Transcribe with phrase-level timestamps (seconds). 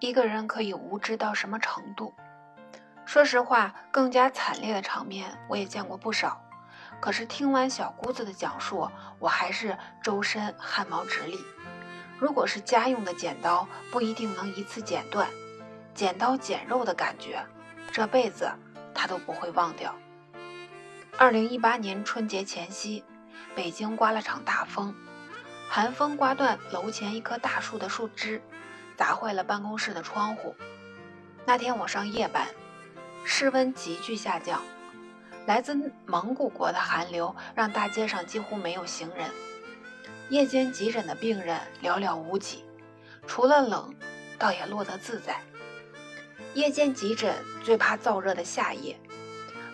[0.00, 2.14] 一个人可以无知到什么程度？
[3.04, 6.40] 说实话，更加惨烈的场面我也见过不少。
[7.00, 8.88] 可是听完小姑子的讲述，
[9.18, 11.38] 我还是周身汗毛直立。
[12.18, 15.28] 如果是家用的剪刀，不一定能一次剪断，
[15.94, 17.44] 剪刀剪肉的感觉，
[17.90, 18.50] 这辈子
[18.94, 19.94] 他都不会忘掉。
[21.16, 23.04] 二零一八年春节前夕，
[23.56, 24.94] 北京刮了场大风，
[25.68, 28.42] 寒风刮断楼前一棵大树的树枝，
[28.98, 30.56] 砸坏了办公室的窗户。
[31.46, 32.48] 那天我上夜班，
[33.24, 34.60] 室温急剧下降。
[35.46, 35.74] 来自
[36.04, 39.30] 蒙古国的寒流让大街上几乎没有行人，
[40.28, 42.64] 夜间急诊的病人寥寥无几，
[43.26, 43.94] 除了冷，
[44.36, 45.40] 倒也落得自在。
[46.54, 48.98] 夜间急诊最怕燥热的夏夜，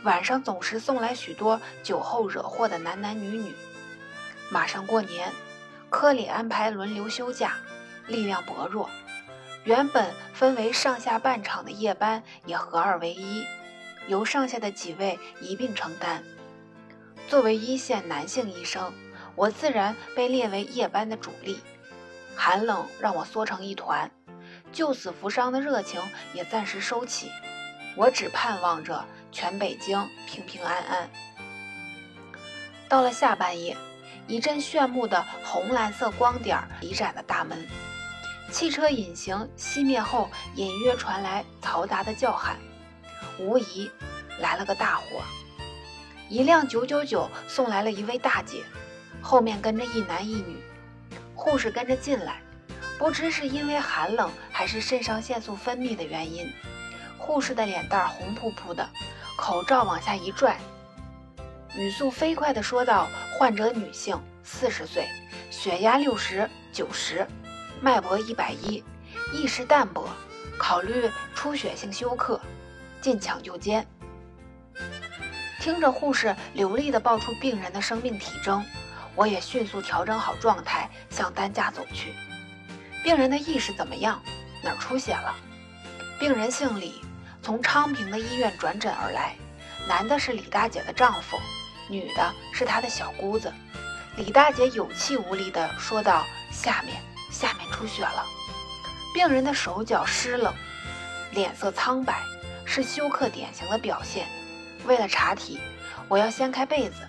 [0.03, 3.55] 晚上总是送来许多酒后惹祸的男男女女。
[4.51, 5.33] 马上过年，
[5.89, 7.57] 科里安排轮流休假，
[8.07, 8.89] 力量薄弱，
[9.65, 13.45] 原本分为上下半场的夜班也合二为一。
[14.07, 16.23] 由上下的几位一并承担。
[17.27, 18.93] 作为一线男性医生，
[19.35, 21.59] 我自然被列为夜班的主力。
[22.37, 24.11] 寒冷让我缩成一团，
[24.73, 26.03] 救死扶伤的热情
[26.35, 27.31] 也暂时收起。
[27.97, 29.03] 我只盼望着
[29.33, 31.09] 全北京平平安安。
[32.87, 33.75] 到了下半夜，
[34.27, 37.67] 一阵炫目的红蓝色光点一闪了大门，
[38.55, 42.57] 汽车引擎熄灭后，隐约传来嘈杂的叫喊。
[43.37, 43.91] 无疑
[44.39, 45.21] 来了个大火，
[46.29, 48.63] 一辆九九九送来了一位大姐，
[49.21, 50.63] 后面跟着一男一女，
[51.35, 52.41] 护士跟着进来，
[52.97, 56.49] 不知是因为寒冷还是肾上腺素分泌的原因，
[57.19, 58.89] 护士的脸蛋红扑扑的，
[59.37, 60.61] 口罩往下一拽，
[61.75, 65.09] 语速飞快地说道：“患者女性，四十岁，
[65.51, 67.27] 血压六十九十，
[67.85, 68.83] 脉搏一百一，
[69.31, 70.09] 意识淡薄，
[70.57, 72.41] 考虑出血性休克。”
[73.03, 73.87] 进抢救间，
[75.61, 78.65] 听着护士流利地报出病人的生命体征，
[79.15, 82.15] 我也迅速调整好状态，向担架走去。
[83.03, 84.19] 病人的意识怎么样？
[84.63, 85.35] 哪儿出血了？
[86.19, 87.03] 病人姓李，
[87.43, 89.37] 从昌平的医院转诊而来。
[89.87, 91.39] 男的是李大姐的丈夫，
[91.91, 93.53] 女的是她的小姑子。
[94.17, 97.03] 李大姐有气无力地说道：“下面，
[97.35, 98.25] 下面出血了。”
[99.13, 100.55] 病人的手脚湿冷，
[101.33, 102.23] 脸色苍白。
[102.67, 104.27] 是休克典型的表现。
[104.87, 105.61] 为了查体，
[106.09, 107.07] 我要掀开被子，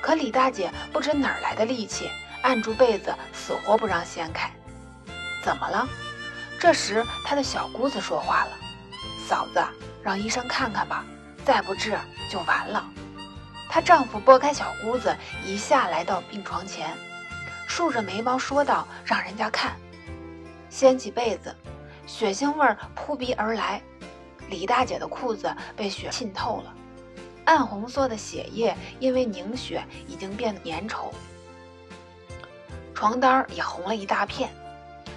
[0.00, 2.08] 可李大姐不知哪儿来的力气，
[2.42, 4.48] 按住被子，死活不让掀开。
[5.44, 5.88] 怎么了？
[6.60, 8.52] 这时，她的小姑子说话了
[9.28, 9.60] ：“嫂子，
[10.04, 11.04] 让医生看看吧，
[11.44, 11.98] 再不治
[12.30, 12.88] 就完了。”
[13.68, 15.12] 她丈夫拨开小姑子，
[15.44, 16.96] 一下来到病床前，
[17.74, 19.74] 竖着眉毛说道：“让人家看。”
[20.68, 21.56] 掀起被子，
[22.06, 23.80] 血腥味扑鼻而来。
[24.50, 26.74] 李大姐的裤子被血浸透了，
[27.46, 31.12] 暗红色的血液因为凝血已经变得粘稠，
[32.92, 34.50] 床单也红了一大片。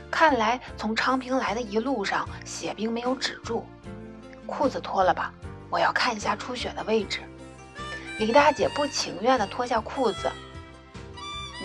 [0.09, 3.65] 看来从昌平来的一路上血并没有止住。
[4.45, 5.33] 裤子脱了吧，
[5.69, 7.19] 我要看一下出血的位置。
[8.17, 10.31] 李大姐不情愿地脱下裤子，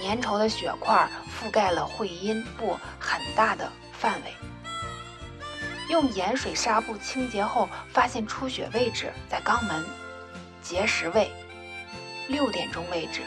[0.02, 4.32] 粘稠的血块覆盖了会阴部很大的范围。
[5.88, 9.84] 用盐水纱布清洁后，发现出血位置在肛门
[10.62, 11.30] 结石位，
[12.28, 13.22] 六点钟位置，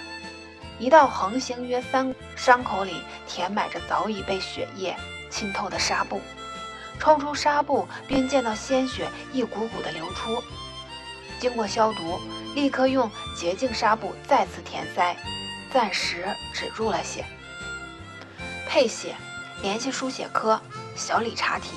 [0.80, 4.96] 一道横行约三伤口里填满着早已被血液
[5.30, 6.22] 浸透的纱布，
[7.00, 10.42] 抽出纱布，便见到鲜血一股股的流出。
[11.40, 12.18] 经过消毒，
[12.56, 15.14] 立刻用洁净纱布再次填塞，
[15.74, 16.24] 暂时
[16.54, 17.26] 止住了血。
[18.68, 19.16] 配血，
[19.64, 20.62] 联系输血科，
[20.96, 21.72] 小李查体。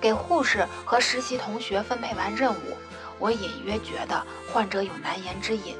[0.00, 2.76] 给护士和实习同学分配完任务，
[3.20, 5.76] 我隐约觉得患者有难言之隐，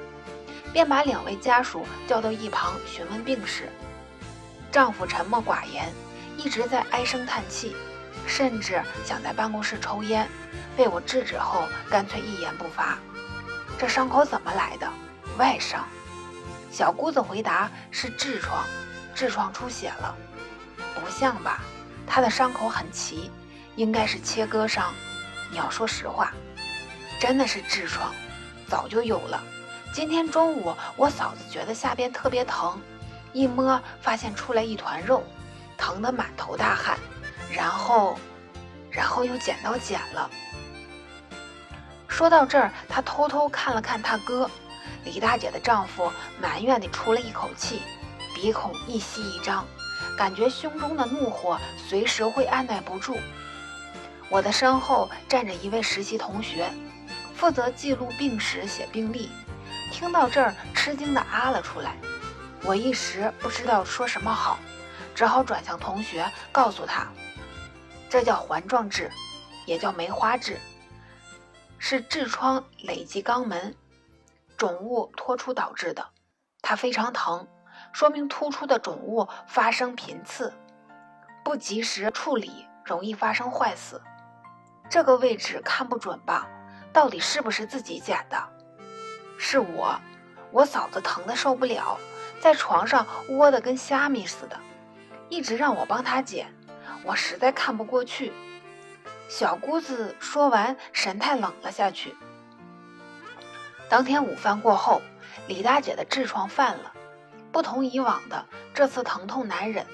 [0.72, 3.68] 便把两位家属叫到一旁询问病史。
[4.70, 5.92] 丈夫沉默寡言，
[6.38, 7.74] 一直在唉声叹气，
[8.28, 10.28] 甚至想在办公室抽烟，
[10.76, 12.96] 被我制止后，干脆一言不发。
[13.76, 14.88] 这伤口怎么来的？
[15.37, 15.84] 外伤。
[16.75, 18.65] 小姑子回答是痔疮，
[19.15, 20.12] 痔疮出血了。
[20.97, 21.61] 不像吧？
[22.05, 23.31] 她的伤口很齐。
[23.76, 24.93] 应该是切割伤，
[25.50, 26.32] 你要说实话，
[27.21, 28.12] 真的是痔疮，
[28.69, 29.43] 早就有了。
[29.93, 32.81] 今天中午我嫂子觉得下边特别疼，
[33.32, 35.25] 一摸发现出来一团肉，
[35.76, 36.97] 疼得满头大汗，
[37.53, 38.17] 然后，
[38.91, 40.31] 然后又剪刀剪了。
[42.06, 44.49] 说到这儿，她偷偷看了看他哥，
[45.04, 46.10] 李大姐的丈夫，
[46.40, 47.82] 埋怨地出了一口气，
[48.34, 49.64] 鼻孔一吸一张，
[50.16, 51.58] 感觉胸中的怒火
[51.88, 53.16] 随时会按耐不住。
[54.30, 56.70] 我的身后站着一位实习同学，
[57.36, 59.30] 负责记录病史、写病历。
[59.92, 61.96] 听到这儿，吃惊的啊了出来。
[62.62, 64.58] 我一时不知道说什么好，
[65.14, 67.06] 只好转向同学，告诉他
[68.08, 69.10] ：“这叫环状痔，
[69.66, 70.56] 也叫梅花痔，
[71.78, 73.76] 是痔疮累积肛门
[74.64, 76.08] 肿物脱出导致的。
[76.62, 77.46] 它非常疼，
[77.93, 80.55] 说明突出的肿物发生频次，
[81.44, 84.00] 不及时处理容易发生坏死。
[84.88, 86.49] 这个位置看不准吧？
[86.94, 88.43] 到底是不是自己剪的？
[89.37, 90.00] 是我，
[90.50, 91.99] 我嫂子疼的受不了。”
[92.40, 94.58] 在床上窝得跟虾米似的，
[95.28, 96.55] 一直让我帮她剪，
[97.05, 98.32] 我实在看不过去。
[99.28, 102.16] 小姑子说完，神态冷了下去。
[103.88, 105.02] 当天午饭过后，
[105.46, 106.92] 李大姐的痔疮犯了，
[107.52, 109.86] 不同以往的，这次疼痛难忍。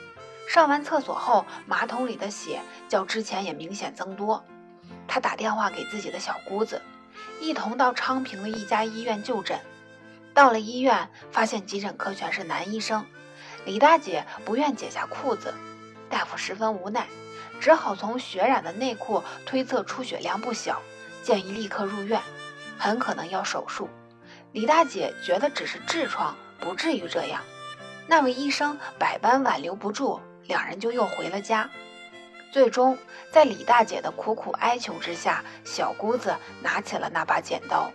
[0.48, 4.44] 上完厕所后，马桶里的血较之前也明显增多。
[5.06, 6.80] 她打电话给自己的小姑子，
[7.40, 9.60] 一同到昌平的一家医院就诊。
[10.32, 13.04] 到了医院，发现急诊科全是男医生，
[13.64, 15.52] 李大姐不愿解下裤子，
[16.08, 17.06] 大夫十分无奈，
[17.60, 20.80] 只好从血染的内裤推测出血量不小，
[21.22, 22.20] 建议立刻入院，
[22.80, 23.88] 很可能要手术。
[24.52, 27.42] 李大姐觉得只是痔疮，不至于这样。
[28.06, 31.68] 那位医生百般挽留不住，两人就又回了家。
[32.50, 32.98] 最终，
[33.30, 37.92] 在李大姐的苦苦哀求之下，小姑子拿起了那把剪刀。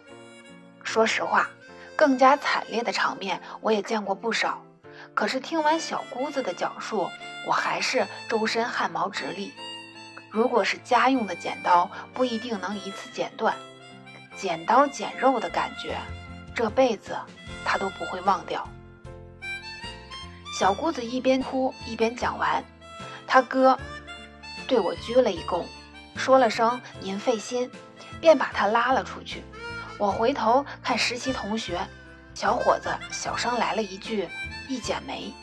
[0.84, 1.50] 说实话。
[1.98, 4.62] 更加惨烈的场面我也见过不少，
[5.14, 7.10] 可是听完小姑子的讲述，
[7.48, 9.54] 我还是周身汗毛直立。
[10.30, 13.56] 如果是家用的剪刀，不一定能一次剪断，
[14.36, 15.98] 剪刀剪肉的感觉，
[16.54, 17.18] 这辈子
[17.64, 18.68] 他都不会忘掉。
[20.58, 22.64] 小姑子一边哭一边讲完，
[23.28, 23.78] 他哥
[24.68, 25.66] 对我鞠了一躬，
[26.16, 27.70] 说了声“您费心”，
[28.22, 29.44] 便把他拉了出去。
[29.98, 31.80] 我回头看实习同学，
[32.34, 34.28] 小伙子小声来了一句
[34.68, 35.34] ：“一剪梅。”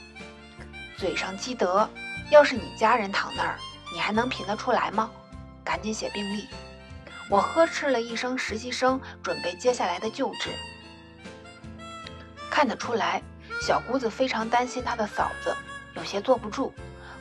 [0.96, 1.88] 嘴上积德。
[2.30, 3.58] 要是你家人躺那儿，
[3.92, 5.10] 你还能品得出来吗？
[5.62, 6.48] 赶紧写病历。
[7.32, 10.50] 我呵斥了一声实习生，准备接下来的救治。
[12.50, 13.22] 看得出来，
[13.66, 15.56] 小姑子非常担心她的嫂子，
[15.94, 16.74] 有些坐不住，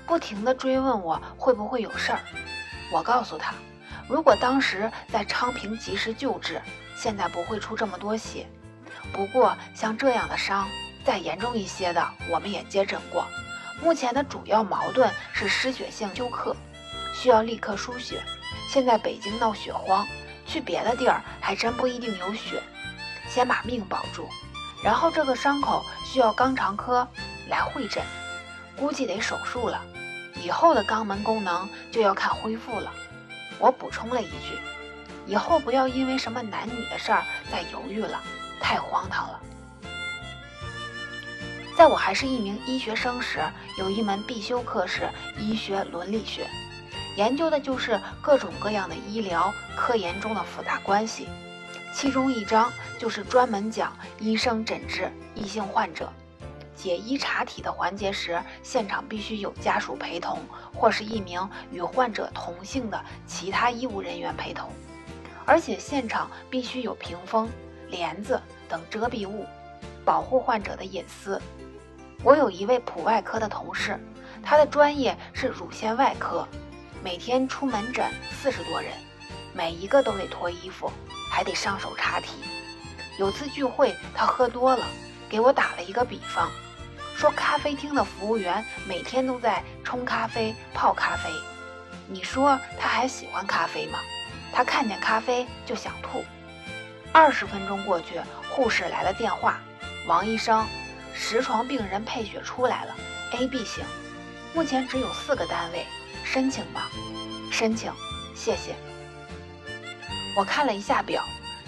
[0.06, 2.20] 不停地追问我会不会有事儿。
[2.92, 3.54] 我告诉她，
[4.10, 6.62] 如果当时在昌平及时救治。
[6.94, 8.46] 现在不会出这么多血，
[9.14, 10.68] 不过像这样的伤，
[11.06, 13.26] 再严重一些的我们也接诊过。
[13.82, 16.54] 目前的主要矛盾是失血性休克，
[17.16, 18.22] 需要立刻输血。
[18.72, 20.08] 现在北京闹血荒，
[20.48, 22.64] 去别的地儿还真不一定有血。
[23.28, 24.30] 先把命保住，
[24.82, 27.06] 然后这个伤口需要肛肠科
[27.50, 28.02] 来会诊，
[28.78, 29.82] 估计得手术了。
[30.42, 32.90] 以后的肛门功能就要看恢复了。
[33.60, 34.58] 我补充了一句。
[35.28, 38.24] 以后不要因为什么男女的事儿再犹豫了，
[38.62, 39.40] 太荒唐了。
[41.76, 43.44] 在我还是一名医学生时，
[43.78, 46.50] 有一门必修课是医学伦理学，
[47.16, 51.28] 研究的就是各种各样的医疗科研中的复杂关系。
[51.94, 56.12] 其中一章就是专门讲医生诊治异性患者、
[56.74, 60.40] 解医查体的环节时，现场必须有家属陪同，
[60.74, 64.70] 或是一名与患者同姓的其他医务人员陪同。
[65.46, 67.50] 而且现场必须有屏风、
[67.90, 69.46] 帘子等遮蔽物，
[70.06, 71.42] 保护患者的隐私。
[72.24, 74.00] 我有一位普外科的同事，
[74.42, 76.48] 他的专业是乳腺外科，
[77.04, 78.92] 每天出门诊四十多人，
[79.54, 80.92] 每一个都得脱衣服，
[81.32, 82.30] 还得上手查体。
[83.18, 84.86] 有次聚会，他喝多了，
[85.28, 86.52] 给我打了一个比方，
[87.16, 91.32] 说咖啡厅的服务员每天都在冲咖啡、泡咖啡，
[92.08, 93.98] 你说他还喜欢咖啡吗？
[94.54, 96.24] 他看见咖啡就想吐。
[97.12, 99.60] 二十分钟过去，护士来了电话
[100.06, 100.68] ：“王医生，
[101.16, 102.96] 十床病人配血出来了
[103.32, 103.84] ，A、B 型，
[104.54, 105.86] 目前只有四个单位，
[106.24, 106.90] 申请吧。
[107.52, 107.92] ”“申请，
[108.36, 108.76] 谢谢。”
[110.36, 111.24] 我看了一下表，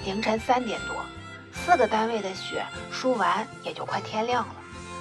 [0.05, 0.95] 凌晨三点多，
[1.51, 4.55] 四个单位的血输完也就快天亮了。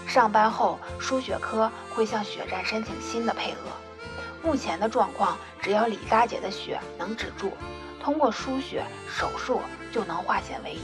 [0.07, 3.57] 上班后，输血科会向血站申请新的配额。
[4.43, 7.57] 目前的状况，只要李大姐的血能止住，
[8.03, 9.61] 通过输血手术
[9.93, 10.83] 就能化险为夷。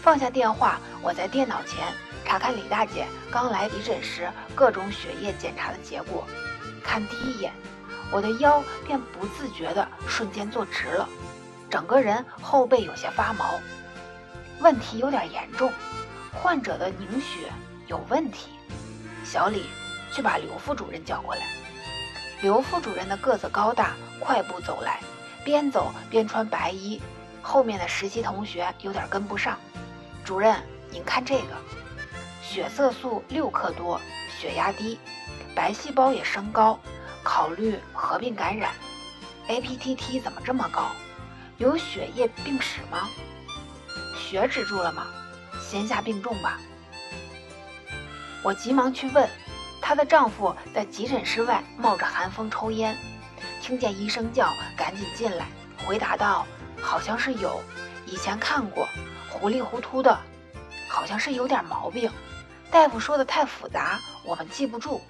[0.00, 1.78] 放下电话，我在电脑前
[2.24, 6.24] 查看李大姐刚来急诊时各种血液检查的结果。
[6.82, 7.52] 看第一眼，
[8.10, 11.08] 我的腰便不自觉地瞬间坐直了，
[11.70, 13.60] 整个人后背有些发毛。
[14.60, 15.72] 问题有点严重，
[16.32, 17.52] 患者的凝血
[17.86, 18.50] 有问题。
[19.24, 19.66] 小李，
[20.12, 21.42] 去把刘副主任叫过来。
[22.42, 25.00] 刘副主任的个子高大，快步走来，
[25.44, 27.00] 边走边穿白衣，
[27.40, 29.58] 后面的实习同学有点跟不上。
[30.24, 30.60] 主任，
[30.90, 31.56] 您看这个，
[32.42, 34.00] 血色素六克多，
[34.38, 34.98] 血压低，
[35.54, 36.78] 白细胞也升高，
[37.22, 38.72] 考虑合并感染。
[39.48, 40.90] APTT 怎么这么高？
[41.58, 43.08] 有血液病史吗？
[44.16, 45.06] 血止住了吗？
[45.60, 46.58] 先下病重吧。
[48.42, 49.28] 我急忙去问，
[49.80, 52.96] 她的丈夫在急诊室外冒着寒风抽烟，
[53.60, 55.46] 听见医生叫，赶紧进来，
[55.84, 56.46] 回答道
[56.80, 57.62] ：“好像是有，
[58.06, 58.88] 以前看过，
[59.30, 60.18] 糊里糊涂的，
[60.88, 62.10] 好像是有点毛病。
[62.70, 65.00] 大夫说的太复杂，我们记不住。”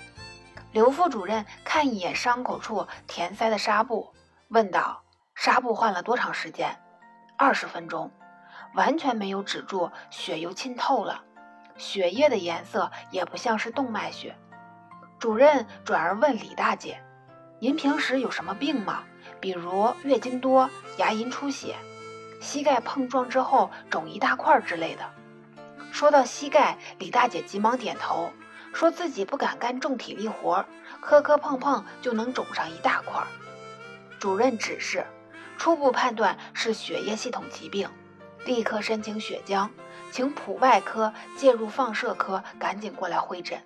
[0.72, 4.10] 刘副主任看一眼伤口处填塞的纱布，
[4.48, 5.02] 问道
[5.36, 6.74] ：“纱布换了多长时间
[7.36, 8.10] ？”“二十分钟。”
[8.74, 11.22] 完全没有止住，血又浸透了，
[11.76, 14.34] 血液的颜色也不像是动脉血。
[15.18, 16.98] 主任转而问李大姐
[17.60, 19.02] ：“您平时有什么病吗？
[19.40, 21.76] 比如月经多、牙龈出血、
[22.40, 25.04] 膝盖碰撞之后肿一大块之类的？”
[25.92, 28.32] 说到膝盖，李大姐急忙点头，
[28.72, 30.64] 说自己不敢干重体力活，
[31.00, 33.22] 磕磕碰碰就能肿上一大块。
[34.18, 35.04] 主任指示，
[35.58, 37.88] 初步判断是血液系统疾病。
[38.44, 39.68] 立刻申请血浆，
[40.10, 43.60] 请普外科介入放射科赶紧过来会诊。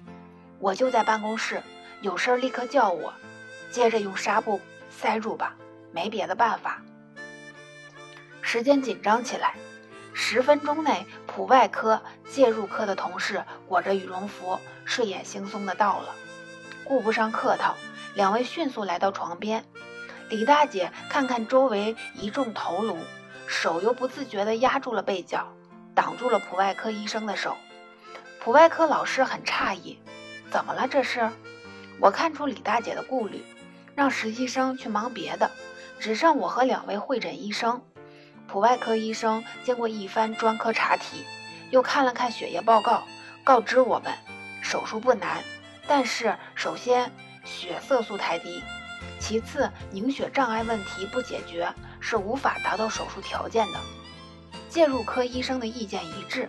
[0.58, 1.62] 我就在办公室，
[2.02, 3.12] 有事儿立刻叫我。
[3.70, 4.60] 接着用纱布
[4.90, 5.54] 塞住吧，
[5.92, 6.82] 没别的办法。
[8.42, 9.54] 时间紧张起来，
[10.12, 16.14] 十分钟内，普外科介入科的同事裹着羽绒服，睡眼惺忪的到了。
[16.84, 17.74] 顾不上客套，
[18.14, 19.64] 两位迅速来到床边。
[20.30, 22.96] 李大姐看看周围一众头颅。
[23.48, 25.46] 手又不自觉地压住了背角，
[25.94, 27.56] 挡住了普外科医生的手。
[28.40, 30.00] 普外科老师很诧异
[30.50, 30.88] ：“怎么了？
[30.88, 31.30] 这是？”
[32.00, 33.44] 我看出李大姐的顾虑，
[33.94, 35.48] 让实习生去忙别的，
[36.00, 37.80] 只剩我和两位会诊医生。
[38.48, 41.24] 普外科医生经过一番专科查体，
[41.70, 43.04] 又看了看血液报告，
[43.44, 44.12] 告知我们：
[44.66, 45.42] 手术不难，
[45.86, 47.10] 但是首先
[47.44, 48.62] 血色素太低，
[49.20, 51.72] 其次凝血障碍问题不解决。
[51.98, 53.80] 是无法达到手术条件的。
[54.68, 56.48] 介入科医生的意见一致，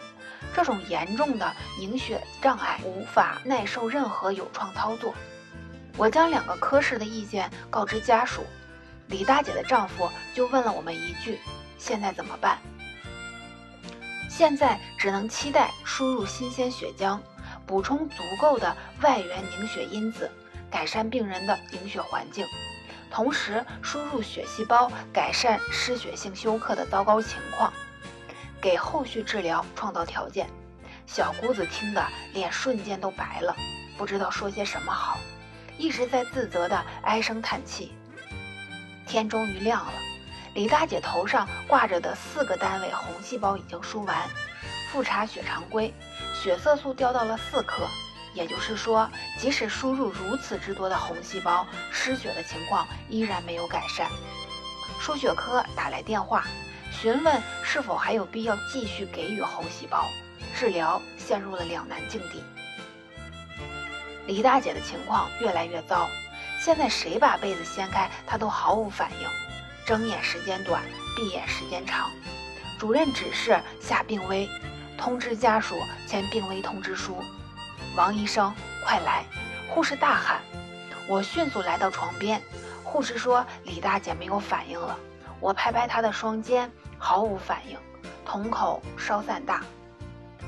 [0.53, 5.15] 这种严重的凝血障碍无法耐受任何有创操作。
[5.95, 8.43] 我将两个科室的意见告知家属，
[9.07, 11.39] 李大姐的丈夫就问了我们一句
[11.79, 12.59] ：“现在怎么办？”
[14.29, 17.19] 现在只能期待输入新鲜血浆，
[17.67, 20.31] 补充足够的外源凝血因子，
[20.71, 22.47] 改善病人的凝血环境。
[23.11, 27.71] 同时输入血细胞，改善失血性休克的糟糕情况，
[28.59, 30.49] 给后续治疗创造条件。
[31.05, 33.55] 小姑子听得脸瞬间都白了，
[33.97, 35.17] 不知道说些什么好，
[35.77, 37.93] 一直在自责的唉声叹气。
[39.05, 39.93] 天终于亮了，
[40.53, 44.17] 李大姐头上挂着的四个单位红细胞已经输完，
[44.91, 45.93] 复查血常规，
[46.41, 47.87] 血色素掉到了四克。
[48.33, 54.07] 也就是说，即使输入如此之多的红细胞，失血的情况依然没有改善。
[54.99, 56.45] 输血科打来电话，
[56.91, 60.05] 询问是否还有必要继续给予红细胞
[60.55, 62.43] 治疗，陷入了两难境地。
[64.27, 66.07] 李大姐的情况越来越糟，
[66.59, 69.27] 现在谁把被子掀开，她都毫无反应，
[69.85, 70.83] 睁眼时间短，
[71.15, 72.11] 闭眼时间长。
[72.77, 74.47] 主任指示下病危，
[74.97, 75.75] 通知家属
[76.07, 77.23] 签病危通知书。
[77.95, 79.23] 王医生，快来！
[79.69, 80.41] 护士大喊。
[81.07, 82.41] 我迅速来到床边，
[82.83, 84.97] 护士说李大姐没有反应了。
[85.39, 87.77] 我拍拍她的双肩，毫无反应，
[88.25, 89.63] 瞳孔稍散大，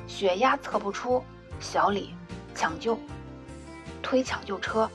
[0.07, 1.23] 血压测不出。
[1.59, 2.13] 小李，
[2.55, 2.97] 抢救，
[4.01, 4.89] 推抢救车。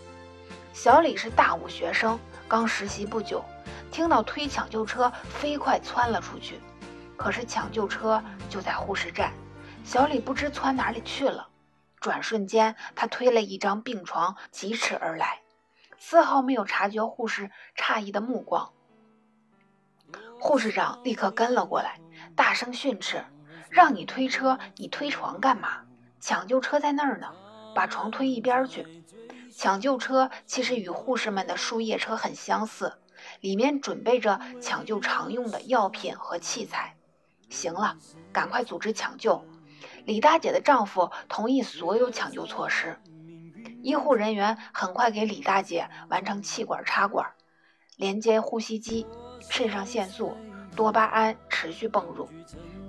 [0.73, 2.19] 小李是大五学生，
[2.49, 3.45] 刚实习不久，
[3.93, 6.61] 听到推抢救车，飞快窜了出去。
[7.17, 9.33] 可是抢救车就在护士站，
[9.85, 11.49] 小李不知窜哪里去了。
[12.01, 15.41] 转瞬间，他推了一张病床，疾驰而来，
[15.99, 18.73] 丝毫没有察觉护士诧异的目光。
[20.41, 22.01] 护士长立刻跟了过来，
[22.35, 23.25] 大声训斥
[23.71, 25.83] ：“让你推车，你推床干嘛？
[26.19, 27.33] 抢救车在那儿呢，
[27.75, 29.05] 把床推一边去。”
[29.57, 32.99] 抢救车其实与护士们的输液车很相似，
[33.41, 36.97] 里面准备着抢救常用的药品和器材。
[37.49, 37.97] 行了，
[38.33, 39.43] 赶快组织抢救。
[40.05, 42.99] 李大姐的丈夫同意所有抢救措施，
[43.83, 47.27] 医护人员很快给李大姐完成气管插管，
[47.97, 49.07] 连接呼吸机，
[49.51, 50.37] 肾上腺素、
[50.77, 52.29] 多巴胺持续泵入，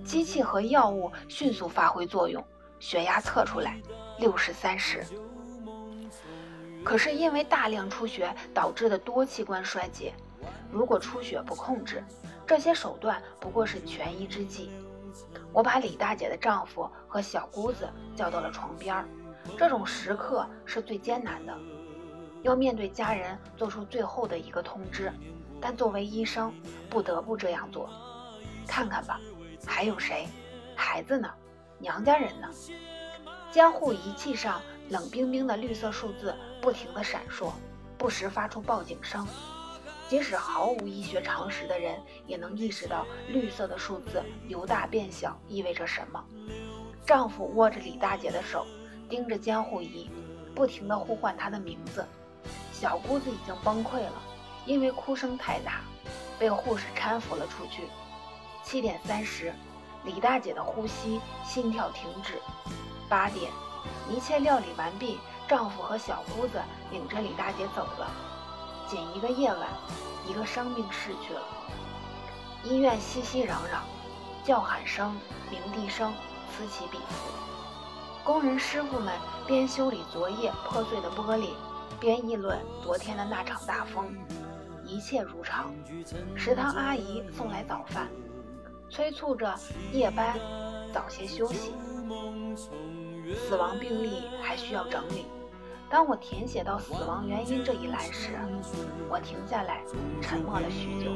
[0.03, 2.43] 机器和药物迅速发挥作用，
[2.81, 3.79] 血压测出来
[4.19, 5.01] 六十三十。
[6.83, 10.13] 可是因为大量出血导致的多器官衰竭，
[10.69, 12.03] 如果出血不控制，
[12.45, 14.69] 这些手段不过是权宜之计。
[15.53, 19.05] 我把李大姐的丈夫和小姑子叫到了床边儿。
[19.57, 21.55] 这种时刻是最艰难的，
[22.41, 25.13] 要面对家人做出最后的一个通知，
[25.61, 26.53] 但作为医生
[26.89, 27.89] 不得不这样做。
[28.67, 29.19] 看看吧，
[29.65, 30.27] 还有谁？
[30.75, 31.31] 孩子呢？
[31.77, 32.49] 娘家人呢？
[33.51, 37.51] 监护仪器上冷冰冰的绿色数字不停地闪烁，
[37.97, 39.25] 不时发出报警声。
[40.07, 46.23] 即使毫无医学常识的人也能意识到绿色的数字由大变小意味着什么。
[47.05, 48.65] 丈夫握着李大姐的手。
[49.07, 50.09] 盯着监护仪，
[50.55, 52.03] 不停地呼唤她的名字。
[52.73, 54.13] 小姑子已经崩溃了，
[54.65, 55.81] 因为哭声太大，
[56.39, 57.83] 被护士搀扶了出去。
[58.63, 59.53] 七点三十，
[60.05, 62.41] 李大姐的呼吸、心跳停止。
[63.07, 63.51] 八点，
[64.09, 66.59] 一切料理完毕，丈夫和小姑子
[66.89, 68.11] 领着李大姐走了。
[68.87, 69.67] 仅一个夜晚，
[70.27, 71.41] 一个生命逝去了。
[72.63, 73.81] 医院熙熙攘攘，
[74.43, 75.15] 叫喊声、
[75.49, 76.13] 鸣笛声
[76.51, 77.29] 此起彼伏。
[78.23, 79.13] 工人师傅们
[79.45, 81.49] 边修理昨夜破碎的玻璃，
[81.99, 84.15] 边议论昨天的那场大风。
[84.83, 85.71] 一切如常。
[86.35, 88.07] 食堂阿姨送来早饭，
[88.89, 89.53] 催促着
[89.91, 90.39] 夜班
[90.93, 91.73] 早些休息。
[93.47, 95.25] 死亡病例还需要整理。
[95.95, 98.31] 当我填写到死亡原因这一栏时，
[99.09, 99.81] 我停下来，
[100.21, 101.09] 沉默了许久。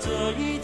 [0.00, 0.59] 这一。